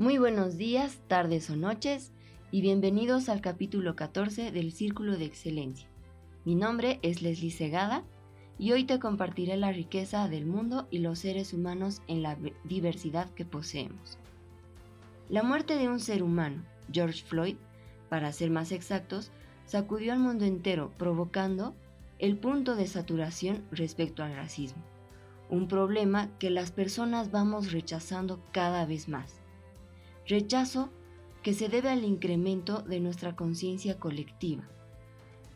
Muy 0.00 0.16
buenos 0.16 0.56
días, 0.56 0.98
tardes 1.08 1.50
o 1.50 1.56
noches 1.56 2.10
y 2.50 2.62
bienvenidos 2.62 3.28
al 3.28 3.42
capítulo 3.42 3.96
14 3.96 4.50
del 4.50 4.72
Círculo 4.72 5.18
de 5.18 5.26
Excelencia. 5.26 5.86
Mi 6.46 6.54
nombre 6.54 6.98
es 7.02 7.20
Leslie 7.20 7.50
Segada 7.50 8.02
y 8.58 8.72
hoy 8.72 8.84
te 8.84 8.98
compartiré 8.98 9.58
la 9.58 9.72
riqueza 9.72 10.26
del 10.30 10.46
mundo 10.46 10.88
y 10.90 11.00
los 11.00 11.18
seres 11.18 11.52
humanos 11.52 12.00
en 12.08 12.22
la 12.22 12.38
diversidad 12.64 13.28
que 13.34 13.44
poseemos. 13.44 14.16
La 15.28 15.42
muerte 15.42 15.76
de 15.76 15.90
un 15.90 16.00
ser 16.00 16.22
humano, 16.22 16.64
George 16.90 17.22
Floyd, 17.22 17.56
para 18.08 18.32
ser 18.32 18.48
más 18.48 18.72
exactos, 18.72 19.30
sacudió 19.66 20.14
al 20.14 20.20
mundo 20.20 20.46
entero 20.46 20.94
provocando 20.96 21.74
el 22.18 22.38
punto 22.38 22.74
de 22.74 22.86
saturación 22.86 23.66
respecto 23.70 24.24
al 24.24 24.34
racismo, 24.34 24.82
un 25.50 25.68
problema 25.68 26.30
que 26.38 26.48
las 26.48 26.70
personas 26.70 27.30
vamos 27.30 27.70
rechazando 27.70 28.40
cada 28.50 28.86
vez 28.86 29.06
más. 29.06 29.39
Rechazo 30.30 30.90
que 31.42 31.54
se 31.54 31.68
debe 31.68 31.88
al 31.88 32.04
incremento 32.04 32.82
de 32.82 33.00
nuestra 33.00 33.34
conciencia 33.34 33.98
colectiva. 33.98 34.62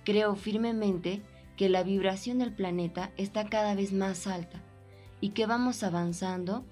Creo 0.05 0.35
firmemente 0.35 1.23
que 1.57 1.69
la 1.69 1.85
vibración 1.85 2.39
del 2.39 2.53
planeta 2.53 3.13
está 3.17 3.49
cada 3.49 3.77
vez 3.77 3.93
más 3.93 4.27
alta 4.27 4.65
y 5.21 5.29
que 5.29 5.47
vamos 5.47 5.85
avanzando 5.85 6.65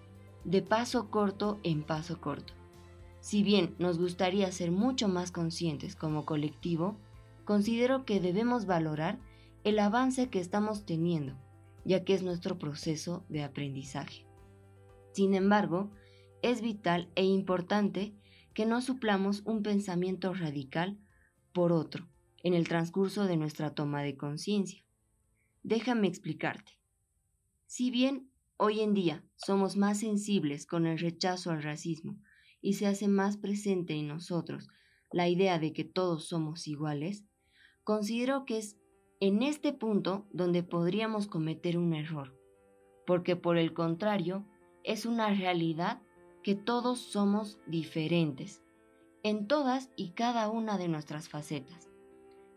de 0.42 0.62
paso 0.62 1.12
corto 1.12 1.60
en 1.62 1.84
paso 1.84 2.20
corto. 2.20 2.54
Si 3.20 3.44
bien 3.44 3.76
nos 3.78 4.00
gustaría 4.00 4.50
ser 4.50 4.72
mucho 4.72 5.06
más 5.06 5.30
conscientes 5.30 5.94
como 5.94 6.26
colectivo, 6.26 6.96
considero 7.44 8.04
que 8.04 8.18
debemos 8.18 8.66
valorar 8.66 9.20
el 9.62 9.78
avance 9.78 10.28
que 10.28 10.40
estamos 10.40 10.86
teniendo, 10.86 11.36
ya 11.84 12.02
que 12.02 12.14
es 12.14 12.24
nuestro 12.24 12.58
proceso 12.58 13.24
de 13.28 13.44
aprendizaje. 13.44 14.26
Sin 15.12 15.34
embargo, 15.34 15.92
es 16.42 16.60
vital 16.60 17.10
e 17.14 17.24
importante 17.24 18.14
que 18.52 18.66
no 18.66 18.80
suplamos 18.82 19.42
un 19.44 19.62
pensamiento 19.62 20.34
radical 20.34 20.98
por 21.52 21.72
otro 21.72 22.08
en 22.42 22.54
el 22.54 22.68
transcurso 22.68 23.24
de 23.24 23.36
nuestra 23.36 23.74
toma 23.74 24.02
de 24.02 24.16
conciencia. 24.16 24.84
Déjame 25.62 26.08
explicarte. 26.08 26.72
Si 27.66 27.90
bien 27.90 28.30
hoy 28.56 28.80
en 28.80 28.94
día 28.94 29.24
somos 29.36 29.76
más 29.76 30.00
sensibles 30.00 30.66
con 30.66 30.86
el 30.86 30.98
rechazo 30.98 31.50
al 31.50 31.62
racismo 31.62 32.18
y 32.60 32.74
se 32.74 32.86
hace 32.86 33.08
más 33.08 33.36
presente 33.36 33.94
en 33.94 34.08
nosotros 34.08 34.68
la 35.10 35.28
idea 35.28 35.58
de 35.58 35.72
que 35.72 35.84
todos 35.84 36.26
somos 36.28 36.66
iguales, 36.66 37.24
considero 37.84 38.44
que 38.44 38.58
es 38.58 38.76
en 39.20 39.42
este 39.42 39.72
punto 39.72 40.26
donde 40.32 40.62
podríamos 40.62 41.28
cometer 41.28 41.78
un 41.78 41.94
error, 41.94 42.36
porque 43.06 43.36
por 43.36 43.56
el 43.56 43.72
contrario 43.72 44.44
es 44.84 45.06
una 45.06 45.32
realidad 45.32 46.02
que 46.42 46.54
todos 46.54 46.98
somos 46.98 47.58
diferentes 47.66 48.62
en 49.22 49.46
todas 49.46 49.90
y 49.96 50.10
cada 50.10 50.50
una 50.50 50.78
de 50.78 50.88
nuestras 50.88 51.28
facetas. 51.28 51.88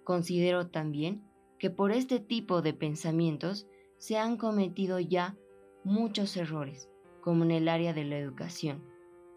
Considero 0.04 0.68
también 0.68 1.24
que 1.60 1.70
por 1.70 1.92
este 1.92 2.20
tipo 2.20 2.62
de 2.62 2.74
pensamientos 2.74 3.68
se 3.98 4.18
han 4.18 4.38
cometido 4.38 5.00
ya 5.00 5.38
muchos 5.84 6.36
errores, 6.38 6.90
como 7.22 7.44
en 7.44 7.52
el 7.52 7.70
área 7.70 7.94
de 7.94 8.04
la 8.04 8.18
educación, 8.18 8.84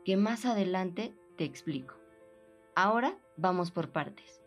que 0.04 0.16
más 0.16 0.46
adelante 0.46 1.14
te 1.36 1.44
explico. 1.44 1.94
Ahora 2.74 3.18
vamos 3.36 3.70
por 3.70 3.92
partes. 3.92 4.42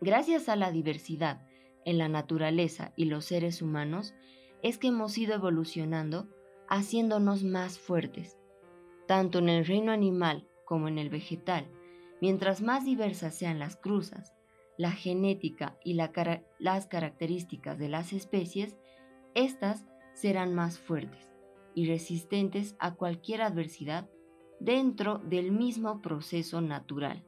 Gracias 0.00 0.48
a 0.48 0.56
la 0.56 0.70
diversidad 0.70 1.46
en 1.84 1.96
la 1.96 2.08
naturaleza 2.08 2.92
y 2.96 3.06
los 3.06 3.24
seres 3.24 3.62
humanos, 3.62 4.14
es 4.62 4.76
que 4.76 4.88
hemos 4.88 5.16
ido 5.16 5.34
evolucionando 5.34 6.28
haciéndonos 6.68 7.44
más 7.44 7.78
fuertes, 7.78 8.36
tanto 9.08 9.38
en 9.38 9.48
el 9.48 9.66
reino 9.66 9.90
animal 9.90 10.46
como 10.66 10.86
en 10.86 10.98
el 10.98 11.08
vegetal. 11.08 11.66
Mientras 12.20 12.60
más 12.60 12.84
diversas 12.84 13.34
sean 13.34 13.58
las 13.58 13.74
cruzas, 13.74 14.34
la 14.76 14.92
genética 14.92 15.76
y 15.82 15.94
las 15.94 16.86
características 16.86 17.78
de 17.78 17.88
las 17.88 18.12
especies, 18.12 18.76
éstas 19.34 19.86
serán 20.12 20.54
más 20.54 20.78
fuertes 20.78 21.34
y 21.74 21.86
resistentes 21.86 22.76
a 22.78 22.94
cualquier 22.94 23.42
adversidad 23.42 24.08
dentro 24.60 25.18
del 25.18 25.52
mismo 25.52 26.02
proceso 26.02 26.60
natural. 26.60 27.24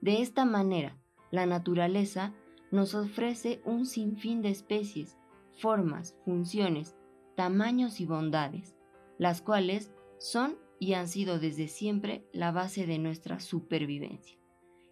De 0.00 0.22
esta 0.22 0.44
manera, 0.44 0.96
la 1.30 1.44
naturaleza 1.44 2.34
nos 2.70 2.94
ofrece 2.94 3.60
un 3.64 3.84
sinfín 3.84 4.42
de 4.42 4.50
especies, 4.50 5.18
formas, 5.58 6.16
funciones, 6.24 6.94
tamaños 7.34 8.00
y 8.00 8.06
bondades, 8.06 8.76
las 9.18 9.42
cuales 9.42 9.92
son 10.18 10.56
y 10.84 10.92
han 10.92 11.08
sido 11.08 11.38
desde 11.38 11.66
siempre 11.66 12.28
la 12.34 12.52
base 12.52 12.86
de 12.86 12.98
nuestra 12.98 13.40
supervivencia. 13.40 14.36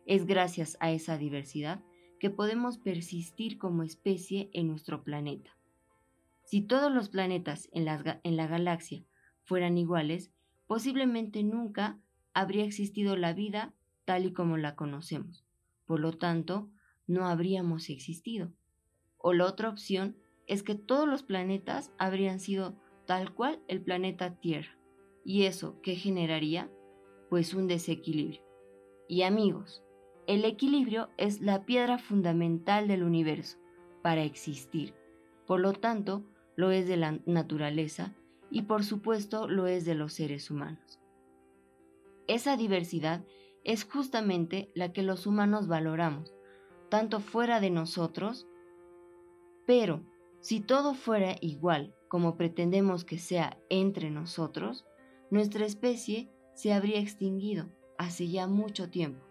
Es 0.06 0.24
gracias 0.24 0.78
a 0.80 0.90
esa 0.90 1.18
diversidad 1.18 1.84
que 2.18 2.30
podemos 2.30 2.78
persistir 2.78 3.58
como 3.58 3.82
especie 3.82 4.48
en 4.54 4.68
nuestro 4.68 5.04
planeta. 5.04 5.50
Si 6.44 6.62
todos 6.62 6.90
los 6.90 7.10
planetas 7.10 7.68
en 7.72 7.84
la, 7.84 8.46
galaxia 8.46 9.04
fueran 9.42 9.76
iguales, 9.76 10.32
posiblemente 10.66 11.42
nunca 11.42 12.00
habría 12.32 12.64
existido 12.64 13.14
la 13.14 13.34
vida 13.34 13.74
tal 14.06 14.24
y 14.24 14.32
como 14.32 14.56
la 14.56 14.76
conocemos. 14.76 15.44
Por 15.84 16.00
lo 16.00 16.14
tanto, 16.14 16.70
no 17.06 17.26
habríamos 17.26 17.90
existido. 17.90 18.50
O 19.18 19.34
la 19.34 19.44
otra 19.44 19.68
opción 19.68 20.16
es 20.46 20.62
que 20.62 20.74
todos 20.74 21.06
los 21.06 21.22
planetas 21.22 21.92
habrían 21.98 22.40
sido 22.40 22.80
tal 23.04 23.34
cual 23.34 23.60
el 23.68 23.82
planeta 23.82 24.36
Tierra, 24.36 24.78
¿Y 25.24 25.44
eso 25.44 25.80
qué 25.82 25.94
generaría? 25.94 26.70
Pues 27.30 27.54
un 27.54 27.66
desequilibrio. 27.68 28.42
Y 29.08 29.22
amigos, 29.22 29.82
el 30.26 30.44
equilibrio 30.44 31.08
es 31.16 31.40
la 31.40 31.64
piedra 31.64 31.98
fundamental 31.98 32.88
del 32.88 33.02
universo 33.02 33.58
para 34.02 34.22
existir. 34.22 34.94
Por 35.46 35.60
lo 35.60 35.72
tanto, 35.72 36.24
lo 36.56 36.70
es 36.70 36.86
de 36.86 36.96
la 36.96 37.18
naturaleza 37.26 38.14
y 38.50 38.62
por 38.62 38.84
supuesto 38.84 39.48
lo 39.48 39.66
es 39.66 39.84
de 39.84 39.94
los 39.94 40.12
seres 40.12 40.50
humanos. 40.50 41.00
Esa 42.26 42.56
diversidad 42.56 43.24
es 43.64 43.84
justamente 43.84 44.70
la 44.74 44.92
que 44.92 45.02
los 45.02 45.26
humanos 45.26 45.68
valoramos, 45.68 46.34
tanto 46.88 47.20
fuera 47.20 47.60
de 47.60 47.70
nosotros, 47.70 48.46
pero 49.66 50.02
si 50.40 50.60
todo 50.60 50.94
fuera 50.94 51.36
igual 51.40 51.94
como 52.08 52.36
pretendemos 52.36 53.04
que 53.04 53.18
sea 53.18 53.58
entre 53.70 54.10
nosotros, 54.10 54.84
nuestra 55.32 55.64
especie 55.64 56.28
se 56.52 56.74
habría 56.74 57.00
extinguido 57.00 57.64
hace 57.96 58.28
ya 58.28 58.46
mucho 58.46 58.90
tiempo, 58.90 59.24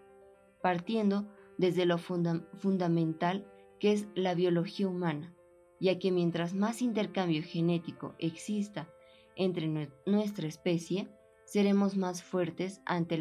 partiendo 0.60 1.28
desde 1.58 1.86
lo 1.86 1.96
fundamental 1.96 3.46
que 3.78 3.92
es 3.92 4.08
la 4.16 4.34
biología 4.34 4.88
humana, 4.88 5.32
ya 5.78 6.00
que 6.00 6.10
mientras 6.10 6.54
más 6.54 6.82
intercambio 6.82 7.44
genético 7.44 8.16
exista 8.18 8.88
entre 9.36 9.68
nuestra 10.04 10.48
especie, 10.48 11.08
seremos 11.44 11.96
más 11.96 12.24
fuertes 12.24 12.82
ante, 12.84 13.16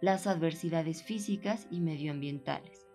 las 0.00 0.26
adversidades 0.26 1.04
físicas 1.04 1.68
y 1.70 1.78
medioambientales. 1.78 2.88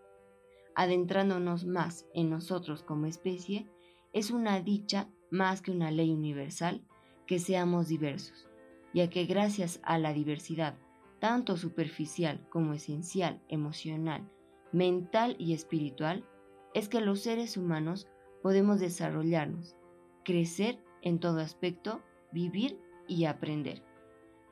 Adentrándonos 0.75 1.65
más 1.65 2.05
en 2.13 2.29
nosotros 2.29 2.83
como 2.83 3.05
especie, 3.05 3.69
es 4.11 4.31
una 4.31 4.59
dicha 4.59 5.09
más 5.31 5.61
que 5.61 5.71
una 5.71 5.91
ley 5.91 6.11
universal 6.11 6.83
que 7.27 7.39
seamos 7.39 7.89
diversos, 7.89 8.47
ya 8.93 9.09
que 9.09 9.25
gracias 9.25 9.79
a 9.83 9.99
la 9.99 10.13
diversidad, 10.13 10.75
tanto 11.19 11.57
superficial 11.57 12.47
como 12.49 12.73
esencial, 12.73 13.41
emocional, 13.49 14.27
mental 14.71 15.35
y 15.37 15.53
espiritual, 15.53 16.25
es 16.73 16.89
que 16.89 17.01
los 17.01 17.21
seres 17.21 17.57
humanos 17.57 18.07
podemos 18.41 18.79
desarrollarnos, 18.79 19.75
crecer 20.23 20.79
en 21.01 21.19
todo 21.19 21.39
aspecto, 21.39 22.01
vivir 22.31 22.79
y 23.07 23.25
aprender. 23.25 23.83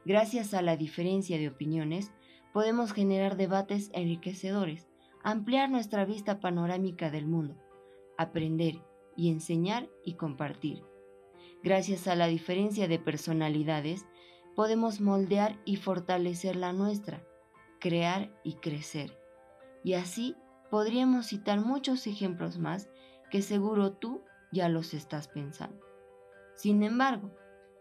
Gracias 0.06 0.54
a 0.54 0.62
la 0.62 0.78
diferencia 0.78 1.38
de 1.38 1.48
opiniones, 1.48 2.12
podemos 2.54 2.94
generar 2.94 3.38
debates 3.38 3.90
enriquecedores, 3.94 4.88
ampliar 5.24 5.70
nuestra 5.70 6.06
vista 6.06 6.40
panorámica 6.40 7.10
del 7.10 7.26
mundo, 7.26 7.56
aprender 8.18 8.82
y 9.16 9.30
enseñar 9.30 9.90
y 10.04 10.14
compartir 10.14 10.84
Gracias 11.64 12.08
a 12.08 12.16
la 12.16 12.28
diferencia 12.28 12.88
de 12.88 13.00
personalidades, 13.00 14.06
podemos 14.56 15.02
moldear 15.02 15.60
y 15.66 15.76
fortalecer 15.76 16.56
la 16.56 16.74
nuestra, 16.74 17.24
crear 17.80 18.32
y 18.44 18.54
crecer. 18.56 19.20
Y 19.84 19.94
así 19.94 20.36
podríamos 20.72 21.28
citar 21.28 21.60
muchos 21.60 22.08
ejemplos 22.08 22.58
más 22.58 22.90
que 23.30 23.42
seguro 23.42 23.94
tú 23.94 24.22
ya 24.52 24.70
los 24.70 24.94
estás 24.94 25.28
pensando. 25.28 25.84
Sin 26.56 26.84
embargo, 26.84 27.32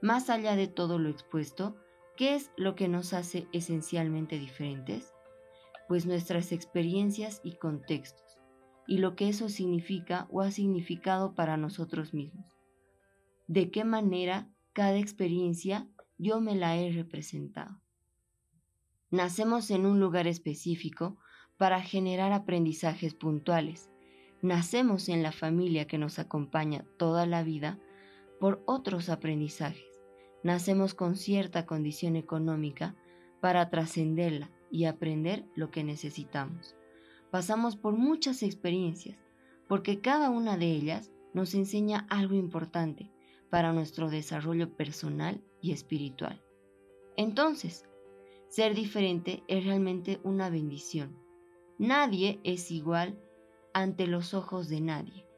más 0.03 0.31
allá 0.31 0.57
de 0.57 0.67
todo 0.67 0.99
lo 0.99 1.09
expuesto, 1.09 1.77
¿qué 2.17 2.35
es 2.35 2.51
lo 2.57 2.75
que 2.75 2.89
nos 2.89 3.13
hace 3.13 3.47
esencialmente 3.53 4.39
diferentes? 4.39 5.13
Pues 5.89 6.07
nuestras 6.07 6.51
experiencias 6.53 7.41
y 7.45 7.57
contextos, 7.57 8.39
y 8.87 8.99
lo 8.99 9.15
que 9.15 9.29
eso 9.29 9.49
significa 9.49 10.27
o 10.31 10.41
ha 10.41 10.51
significado 10.51 11.35
para 11.35 11.57
nosotros 11.57 12.15
mismos 12.15 12.54
de 13.47 13.71
qué 13.71 13.85
manera 13.85 14.49
cada 14.73 14.99
experiencia 14.99 15.89
yo 16.19 16.41
me 16.41 16.55
la 16.55 16.77
he 16.77 16.91
representado. 16.93 17.81
Nacemos 19.11 19.71
en 19.71 19.87
un 19.87 20.01
lugar 20.01 20.27
específico 20.27 21.19
para 21.57 21.81
generar 21.83 22.33
aprendizajes 22.33 23.15
puntuales. 23.15 23.91
Nacemos 24.43 25.09
en 25.09 25.23
la 25.23 25.33
familia 25.33 25.87
que 25.87 25.99
nos 25.99 26.19
acompaña 26.19 26.85
toda 26.99 27.27
la 27.27 27.43
vida 27.43 27.79
por 28.41 28.63
otros 28.67 29.09
aprendizajes. 29.09 29.85
Nacemos 30.43 30.95
con 30.95 31.17
cierta 31.17 31.65
condición 31.65 32.17
económica 32.17 32.97
para 33.41 33.71
trascenderla 33.71 34.51
y 34.71 34.87
aprender 34.87 35.47
lo 35.55 35.71
que 35.71 35.85
necesitamos. 35.85 36.75
Pasamos 37.31 37.77
por 37.77 37.97
muchas 37.97 38.43
experiencias, 38.43 39.19
porque 39.69 40.01
cada 40.01 40.31
una 40.31 40.57
de 40.57 40.67
ellas 40.73 41.13
nos 41.33 41.55
enseña 41.55 42.07
algo 42.11 42.35
importante 42.35 43.14
para 43.55 43.73
nuestro 43.73 44.11
desarrollo 44.11 44.77
personal 44.77 45.41
y 45.61 45.71
espiritual. 45.71 46.43
Entonces, 47.17 47.85
ser 48.49 48.75
diferente 48.75 49.45
es 49.47 49.65
realmente 49.65 50.19
una 50.25 50.51
bendición. 50.51 51.17
Nadie 51.79 52.41
es 52.43 52.73
igual 52.73 53.17
ante 53.73 54.09
los 54.09 54.35
ojos 54.35 54.69
de 54.69 54.81
nadie. 54.81 55.29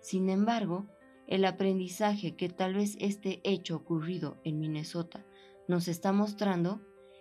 Sin 0.00 0.30
embargo, 0.30 0.88
el 1.28 1.44
aprendizaje 1.44 2.34
que 2.34 2.48
tal 2.48 2.74
vez 2.74 2.96
este 2.98 3.40
hecho 3.44 3.76
ocurrido 3.76 4.40
en 4.42 4.58
Minnesota 4.58 5.24
nos 5.68 5.86
está 5.86 6.10
mostrando 6.10 6.80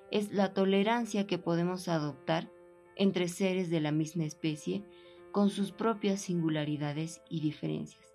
es 0.10 0.34
la 0.34 0.56
tolerancia 0.56 1.28
que 1.28 1.38
podemos 1.38 1.88
adoptar 1.88 2.52
entre 2.96 3.28
seres 3.28 3.70
de 3.70 3.82
la 3.82 3.92
misma 3.92 4.24
especie 4.24 4.84
con 5.32 5.52
sus 5.52 5.72
propias 5.72 6.22
singularidades 6.22 7.22
y 7.30 7.42
diferencias, 7.42 8.09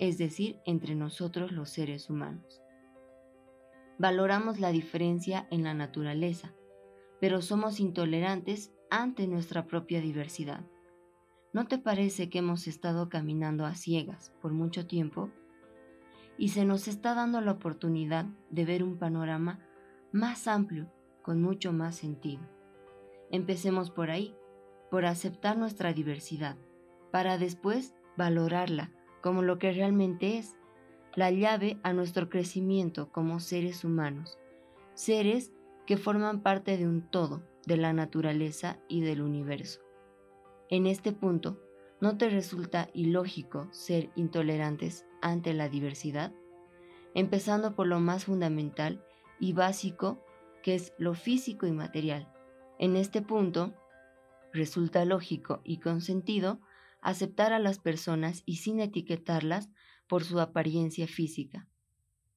es 0.00 0.16
decir, 0.16 0.58
entre 0.64 0.94
nosotros 0.94 1.52
los 1.52 1.68
seres 1.68 2.08
humanos. 2.08 2.62
Valoramos 3.98 4.58
la 4.58 4.72
diferencia 4.72 5.46
en 5.50 5.62
la 5.62 5.74
naturaleza, 5.74 6.54
pero 7.20 7.42
somos 7.42 7.80
intolerantes 7.80 8.72
ante 8.90 9.26
nuestra 9.26 9.66
propia 9.66 10.00
diversidad. 10.00 10.64
¿No 11.52 11.66
te 11.66 11.76
parece 11.76 12.30
que 12.30 12.38
hemos 12.38 12.66
estado 12.66 13.10
caminando 13.10 13.66
a 13.66 13.74
ciegas 13.74 14.32
por 14.40 14.52
mucho 14.52 14.86
tiempo? 14.86 15.30
Y 16.38 16.48
se 16.48 16.64
nos 16.64 16.88
está 16.88 17.14
dando 17.14 17.42
la 17.42 17.52
oportunidad 17.52 18.24
de 18.48 18.64
ver 18.64 18.82
un 18.82 18.96
panorama 18.96 19.60
más 20.12 20.48
amplio, 20.48 20.90
con 21.20 21.42
mucho 21.42 21.74
más 21.74 21.94
sentido. 21.94 22.40
Empecemos 23.30 23.90
por 23.90 24.10
ahí, 24.10 24.34
por 24.90 25.04
aceptar 25.04 25.58
nuestra 25.58 25.92
diversidad, 25.92 26.56
para 27.12 27.36
después 27.36 27.94
valorarla 28.16 28.92
como 29.20 29.42
lo 29.42 29.58
que 29.58 29.72
realmente 29.72 30.38
es, 30.38 30.56
la 31.14 31.30
llave 31.30 31.78
a 31.82 31.92
nuestro 31.92 32.28
crecimiento 32.28 33.10
como 33.10 33.40
seres 33.40 33.84
humanos, 33.84 34.38
seres 34.94 35.52
que 35.86 35.96
forman 35.96 36.42
parte 36.42 36.76
de 36.76 36.86
un 36.86 37.02
todo, 37.02 37.42
de 37.66 37.76
la 37.76 37.92
naturaleza 37.92 38.78
y 38.88 39.00
del 39.00 39.22
universo. 39.22 39.80
En 40.68 40.86
este 40.86 41.12
punto, 41.12 41.60
¿no 42.00 42.16
te 42.16 42.30
resulta 42.30 42.88
ilógico 42.94 43.68
ser 43.72 44.10
intolerantes 44.14 45.04
ante 45.20 45.52
la 45.52 45.68
diversidad? 45.68 46.32
Empezando 47.14 47.74
por 47.74 47.88
lo 47.88 47.98
más 47.98 48.26
fundamental 48.26 49.04
y 49.40 49.52
básico, 49.52 50.24
que 50.62 50.76
es 50.76 50.92
lo 50.96 51.14
físico 51.14 51.66
y 51.66 51.72
material. 51.72 52.32
En 52.78 52.96
este 52.96 53.20
punto, 53.20 53.74
resulta 54.52 55.04
lógico 55.04 55.60
y 55.64 55.78
con 55.78 56.00
sentido 56.00 56.60
aceptar 57.02 57.52
a 57.52 57.58
las 57.58 57.78
personas 57.78 58.42
y 58.46 58.56
sin 58.56 58.80
etiquetarlas 58.80 59.70
por 60.06 60.24
su 60.24 60.40
apariencia 60.40 61.06
física. 61.06 61.68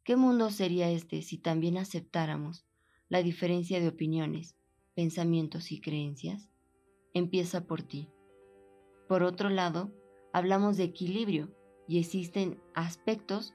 ¿Qué 0.04 0.15
mundo 0.15 0.50
sería 0.50 0.89
este 0.89 1.21
si 1.21 1.38
también 1.38 1.77
aceptáramos 1.77 2.65
la 3.10 3.24
diferencia 3.24 3.80
de 3.80 3.88
opiniones, 3.88 4.56
pensamientos 4.95 5.71
y 5.71 5.80
creencias? 5.80 6.50
Empieza 7.13 7.65
por 7.65 7.83
ti. 7.83 8.10
Por 9.07 9.24
otro 9.24 9.50
lado, 9.50 9.94
hablamos 10.33 10.77
de 10.77 10.83
equilibrio 10.83 11.56
y 11.88 12.00
existen 12.00 12.62
aspectos 12.74 13.54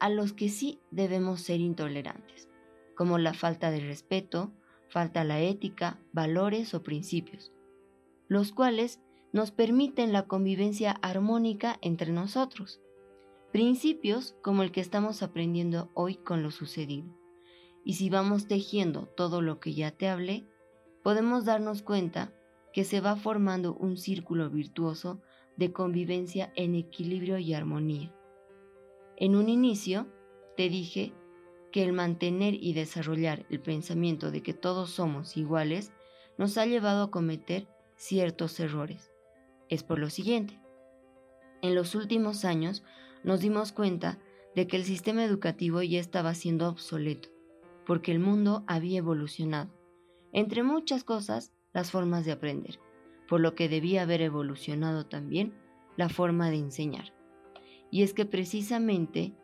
a 0.00 0.10
los 0.10 0.32
que 0.32 0.48
sí 0.48 0.80
debemos 0.90 1.40
ser 1.40 1.60
intolerantes, 1.60 2.48
como 2.94 3.18
la 3.18 3.34
falta 3.34 3.70
de 3.70 3.80
respeto, 3.80 4.52
falta 4.88 5.24
la 5.24 5.40
ética, 5.40 5.98
valores 6.12 6.74
o 6.74 6.82
principios, 6.82 7.52
los 8.28 8.52
cuales 8.52 9.00
nos 9.36 9.50
permiten 9.50 10.14
la 10.14 10.22
convivencia 10.22 10.92
armónica 11.02 11.76
entre 11.82 12.10
nosotros. 12.10 12.80
Principios 13.52 14.34
como 14.40 14.62
el 14.62 14.72
que 14.72 14.80
estamos 14.80 15.22
aprendiendo 15.22 15.90
hoy 15.92 16.14
con 16.14 16.42
lo 16.42 16.50
sucedido. 16.50 17.14
Y 17.84 17.96
si 17.96 18.08
vamos 18.08 18.48
tejiendo 18.48 19.08
todo 19.08 19.42
lo 19.42 19.60
que 19.60 19.74
ya 19.74 19.90
te 19.90 20.08
hablé, 20.08 20.46
podemos 21.02 21.44
darnos 21.44 21.82
cuenta 21.82 22.32
que 22.72 22.82
se 22.84 23.02
va 23.02 23.14
formando 23.14 23.74
un 23.74 23.98
círculo 23.98 24.48
virtuoso 24.48 25.20
de 25.58 25.70
convivencia 25.70 26.50
en 26.56 26.74
equilibrio 26.74 27.36
y 27.36 27.52
armonía. 27.52 28.14
En 29.18 29.36
un 29.36 29.50
inicio, 29.50 30.06
te 30.56 30.70
dije 30.70 31.12
que 31.72 31.84
el 31.84 31.92
mantener 31.92 32.54
y 32.54 32.72
desarrollar 32.72 33.44
el 33.50 33.60
pensamiento 33.60 34.30
de 34.30 34.42
que 34.42 34.54
todos 34.54 34.88
somos 34.88 35.36
iguales 35.36 35.92
nos 36.38 36.56
ha 36.56 36.64
llevado 36.64 37.02
a 37.02 37.10
cometer 37.10 37.68
ciertos 37.96 38.58
errores. 38.60 39.12
Es 39.68 39.82
por 39.82 39.98
lo 39.98 40.10
siguiente. 40.10 40.60
En 41.62 41.74
los 41.74 41.94
últimos 41.94 42.44
años 42.44 42.84
nos 43.24 43.40
dimos 43.40 43.72
cuenta 43.72 44.18
de 44.54 44.66
que 44.66 44.76
el 44.76 44.84
sistema 44.84 45.24
educativo 45.24 45.82
ya 45.82 46.00
estaba 46.00 46.34
siendo 46.34 46.68
obsoleto, 46.68 47.28
porque 47.84 48.12
el 48.12 48.20
mundo 48.20 48.64
había 48.66 48.98
evolucionado. 48.98 49.70
Entre 50.32 50.62
muchas 50.62 51.04
cosas, 51.04 51.52
las 51.72 51.90
formas 51.90 52.24
de 52.24 52.32
aprender, 52.32 52.78
por 53.28 53.40
lo 53.40 53.54
que 53.54 53.68
debía 53.68 54.02
haber 54.02 54.22
evolucionado 54.22 55.06
también 55.06 55.54
la 55.96 56.08
forma 56.08 56.50
de 56.50 56.56
enseñar. 56.56 57.12
Y 57.90 58.02
es 58.02 58.14
que 58.14 58.24
precisamente 58.26 59.34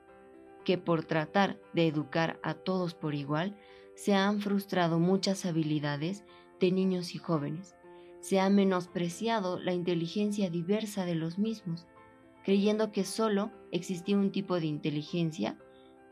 que 0.65 0.79
por 0.79 1.05
tratar 1.05 1.61
de 1.73 1.87
educar 1.89 2.39
a 2.43 2.55
todos 2.55 2.95
por 2.95 3.15
igual, 3.15 3.57
se 3.95 4.15
han 4.15 4.41
frustrado 4.41 4.99
muchas 4.99 5.45
habilidades 5.45 6.25
de 6.61 6.73
niños 6.73 7.15
y 7.15 7.19
jóvenes. 7.19 7.75
Se 8.23 8.41
ha 8.41 8.49
menospreciado 8.49 9.61
la 9.61 9.75
inteligencia 9.75 10.49
diversa 10.49 11.05
de 11.05 11.15
los 11.15 11.39
mismos, 11.39 11.87
creyendo 12.43 12.91
que 12.91 13.05
solo 13.05 13.53
existía 13.71 14.17
un 14.17 14.33
tipo 14.33 14.59
de 14.59 14.67
inteligencia 14.67 15.59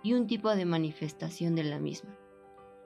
y 0.03 0.13
un 0.13 0.27
tipo 0.27 0.55
de 0.55 0.67
manifestación 0.67 1.55
de 1.55 1.65
la 1.65 1.79
misma. 1.79 2.15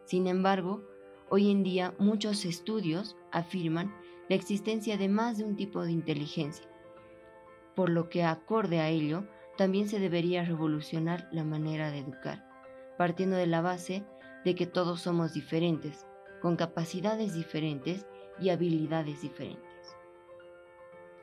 Sin 0.06 0.28
embargo, 0.28 0.84
Hoy 1.30 1.50
en 1.50 1.62
día 1.62 1.94
muchos 1.98 2.44
estudios 2.44 3.16
afirman 3.32 3.92
la 4.28 4.36
existencia 4.36 4.96
de 4.96 5.08
más 5.08 5.38
de 5.38 5.44
un 5.44 5.56
tipo 5.56 5.82
de 5.82 5.90
inteligencia, 5.90 6.68
por 7.74 7.88
lo 7.88 8.08
que 8.08 8.24
acorde 8.24 8.78
a 8.78 8.88
ello 8.88 9.26
también 9.56 9.88
se 9.88 9.98
debería 9.98 10.44
revolucionar 10.44 11.28
la 11.32 11.42
manera 11.42 11.90
de 11.90 11.98
educar, 11.98 12.46
partiendo 12.98 13.36
de 13.36 13.46
la 13.46 13.62
base 13.62 14.04
de 14.44 14.54
que 14.54 14.66
todos 14.66 15.00
somos 15.00 15.32
diferentes, 15.32 16.06
con 16.42 16.56
capacidades 16.56 17.34
diferentes 17.34 18.06
y 18.40 18.50
habilidades 18.50 19.22
diferentes. 19.22 19.96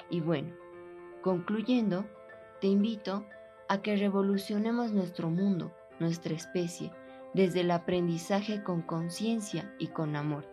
Y 0.10 0.22
bueno, 0.22 0.54
concluyendo, 1.22 2.06
te 2.60 2.68
invito 2.68 3.26
a 3.70 3.82
que 3.82 3.96
revolucionemos 3.96 4.92
nuestro 4.92 5.30
mundo, 5.30 5.72
nuestra 6.00 6.34
especie, 6.34 6.92
desde 7.34 7.62
el 7.62 7.72
aprendizaje 7.72 8.64
con 8.64 8.82
conciencia 8.82 9.74
y 9.80 9.88
con 9.88 10.16
amor. 10.16 10.46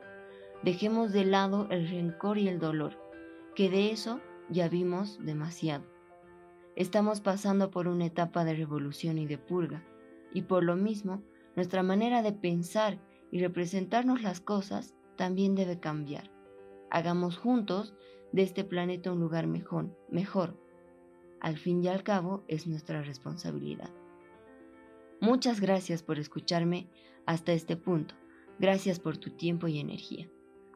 Dejemos 0.62 1.12
de 1.12 1.24
lado 1.24 1.66
el 1.70 1.88
rencor 1.88 2.38
y 2.38 2.48
el 2.48 2.58
dolor, 2.58 2.96
que 3.54 3.68
de 3.70 3.90
eso 3.90 4.20
ya 4.48 4.68
vimos 4.68 5.18
demasiado. 5.24 5.84
Estamos 6.76 7.20
pasando 7.20 7.70
por 7.70 7.88
una 7.88 8.06
etapa 8.06 8.44
de 8.44 8.54
revolución 8.54 9.18
y 9.18 9.26
de 9.26 9.38
purga, 9.38 9.82
y 10.32 10.42
por 10.42 10.62
lo 10.62 10.76
mismo, 10.76 11.22
nuestra 11.56 11.82
manera 11.82 12.22
de 12.22 12.32
pensar 12.32 12.98
y 13.32 13.40
representarnos 13.40 14.22
las 14.22 14.40
cosas 14.40 14.94
también 15.16 15.56
debe 15.56 15.80
cambiar. 15.80 16.37
Hagamos 16.90 17.36
juntos 17.36 17.94
de 18.32 18.42
este 18.42 18.64
planeta 18.64 19.12
un 19.12 19.20
lugar 19.20 19.46
mejor, 19.46 19.96
mejor. 20.10 20.56
Al 21.40 21.56
fin 21.56 21.82
y 21.82 21.88
al 21.88 22.02
cabo 22.02 22.44
es 22.48 22.66
nuestra 22.66 23.02
responsabilidad. 23.02 23.90
Muchas 25.20 25.60
gracias 25.60 26.02
por 26.02 26.18
escucharme 26.18 26.88
hasta 27.26 27.52
este 27.52 27.76
punto. 27.76 28.14
Gracias 28.58 28.98
por 28.98 29.18
tu 29.18 29.30
tiempo 29.30 29.68
y 29.68 29.78
energía. 29.78 30.28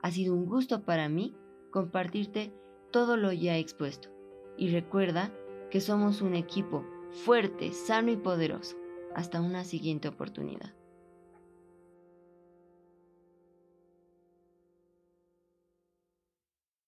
Ha 0.03 0.11
sido 0.11 0.35
un 0.35 0.47
gusto 0.47 0.85
para 0.85 1.09
mí 1.09 1.37
compartirte 1.71 2.53
todo 2.91 3.17
lo 3.17 3.33
ya 3.33 3.57
expuesto. 3.57 4.09
Y 4.57 4.71
recuerda 4.71 5.33
que 5.71 5.81
somos 5.81 6.23
un 6.23 6.35
equipo 6.35 6.85
fuerte, 7.11 7.73
sano 7.73 8.11
y 8.11 8.17
poderoso. 8.17 8.77
Hasta 9.15 9.41
una 9.41 9.65
siguiente 9.65 10.09
oportunidad. 10.09 10.75